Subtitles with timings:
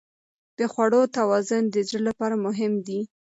[0.57, 2.99] د خوړو توازن د زړه لپاره مهم دی.